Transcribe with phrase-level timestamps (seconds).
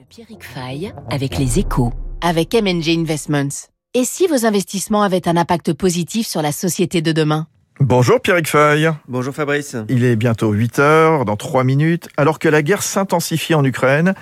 [0.00, 3.68] de Pierrick Fay avec les échos, avec MNG Investments.
[3.92, 7.48] Et si vos investissements avaient un impact positif sur la société de demain?
[7.80, 8.88] Bonjour Pierrick Fay.
[9.08, 9.76] Bonjour Fabrice.
[9.90, 14.14] Il est bientôt 8 heures, dans 3 minutes, alors que la guerre s'intensifie en Ukraine.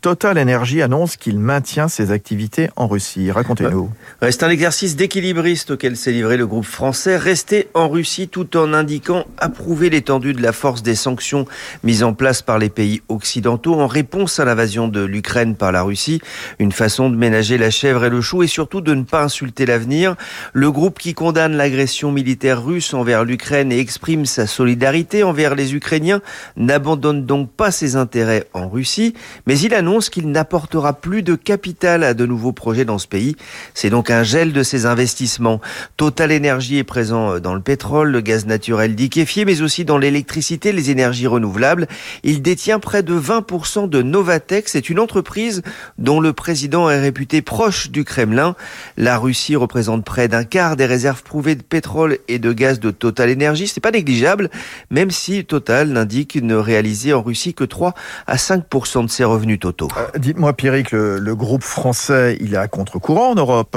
[0.00, 3.32] Total Energy annonce qu'il maintient ses activités en Russie.
[3.32, 3.90] Racontez-nous.
[4.22, 8.74] C'est un exercice d'équilibriste auquel s'est livré le groupe français, rester en Russie tout en
[8.74, 11.46] indiquant approuver l'étendue de la force des sanctions
[11.82, 15.82] mises en place par les pays occidentaux en réponse à l'invasion de l'Ukraine par la
[15.82, 16.20] Russie.
[16.60, 19.66] Une façon de ménager la chèvre et le chou et surtout de ne pas insulter
[19.66, 20.14] l'avenir.
[20.52, 25.74] Le groupe qui condamne l'agression militaire russe envers l'Ukraine et exprime sa solidarité envers les
[25.74, 26.20] Ukrainiens
[26.56, 29.14] n'abandonne donc pas ses intérêts en Russie,
[29.46, 33.36] mais il annonce qu'il n'apportera plus de capital à de nouveaux projets dans ce pays.
[33.72, 35.60] C'est donc un gel de ses investissements.
[35.96, 40.72] Total Energy est présent dans le pétrole, le gaz naturel liquéfié, mais aussi dans l'électricité,
[40.72, 41.88] les énergies renouvelables.
[42.22, 44.68] Il détient près de 20% de Novatec.
[44.68, 45.62] C'est une entreprise
[45.96, 48.54] dont le président est réputé proche du Kremlin.
[48.98, 52.90] La Russie représente près d'un quart des réserves prouvées de pétrole et de gaz de
[52.90, 53.66] Total Energy.
[53.66, 54.50] C'est pas négligeable,
[54.90, 57.94] même si Total n'indique ne réaliser en Russie que 3
[58.26, 59.77] à 5% de ses revenus totaux.
[59.82, 63.76] Euh, dites-moi, Pierrick, le, le, groupe français, il est à contre-courant en Europe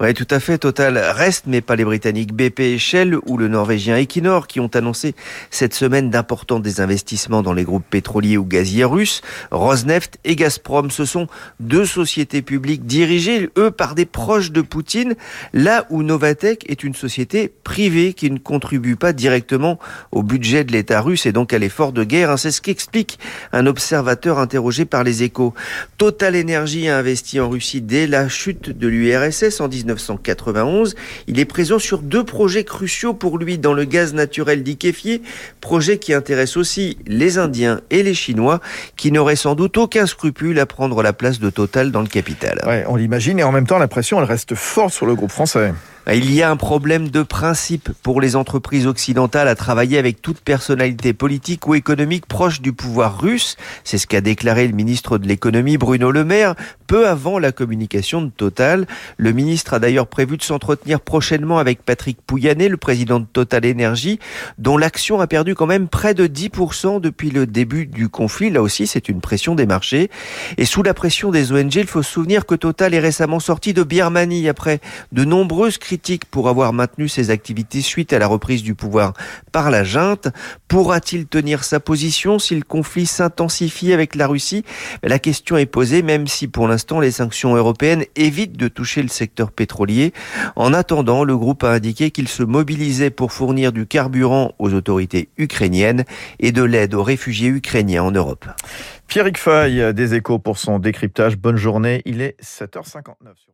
[0.00, 0.58] Oui, tout à fait.
[0.58, 4.70] Total reste, mais pas les Britanniques BP et Shell ou le Norvégien Equinor qui ont
[4.74, 5.14] annoncé
[5.50, 9.20] cette semaine d'importants désinvestissements dans les groupes pétroliers ou gaziers russes.
[9.50, 11.26] Rosneft et Gazprom, ce sont
[11.60, 15.14] deux sociétés publiques dirigées, eux, par des proches de Poutine,
[15.52, 19.78] là où Novatec est une société privée qui ne contribue pas directement
[20.12, 22.38] au budget de l'État russe et donc à l'effort de guerre.
[22.38, 23.18] C'est ce qu'explique
[23.52, 25.41] un observateur interrogé par les échos.
[25.98, 30.94] Total Energy a investi en Russie dès la chute de l'URSS en 1991.
[31.26, 35.22] Il est présent sur deux projets cruciaux pour lui dans le gaz naturel liquéfié,
[35.60, 38.60] projet qui intéresse aussi les Indiens et les Chinois,
[38.96, 42.60] qui n'auraient sans doute aucun scrupule à prendre la place de Total dans le capital.
[42.88, 45.72] On l'imagine, et en même temps, la pression, elle reste forte sur le groupe français.
[46.10, 50.40] Il y a un problème de principe pour les entreprises occidentales à travailler avec toute
[50.40, 53.56] personnalité politique ou économique proche du pouvoir russe.
[53.84, 56.56] C'est ce qu'a déclaré le ministre de l'économie Bruno Le Maire
[56.92, 58.86] peu avant la communication de Total.
[59.16, 63.64] Le ministre a d'ailleurs prévu de s'entretenir prochainement avec Patrick Pouyanné, le président de Total
[63.64, 64.18] Energy,
[64.58, 68.50] dont l'action a perdu quand même près de 10% depuis le début du conflit.
[68.50, 70.10] Là aussi, c'est une pression des marchés.
[70.58, 73.72] Et sous la pression des ONG, il faut se souvenir que Total est récemment sorti
[73.72, 74.82] de Birmanie après
[75.12, 79.14] de nombreuses critique pour avoir maintenu ses activités suite à la reprise du pouvoir
[79.50, 80.28] par la junte.
[80.68, 84.62] Pourra-t-il tenir sa position si le conflit s'intensifie avec la Russie?
[85.02, 89.08] La question est posée, même si pour l'instant les sanctions européennes évitent de toucher le
[89.08, 90.12] secteur pétrolier.
[90.56, 95.28] En attendant, le groupe a indiqué qu'il se mobilisait pour fournir du carburant aux autorités
[95.38, 96.04] ukrainiennes
[96.40, 98.46] et de l'aide aux réfugiés ukrainiens en Europe.
[99.06, 101.36] Pierrick Fay des échos pour son décryptage.
[101.36, 102.02] Bonne journée.
[102.04, 103.52] Il est 7h59.